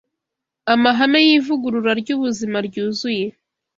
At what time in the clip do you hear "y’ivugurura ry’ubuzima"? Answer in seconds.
1.27-2.57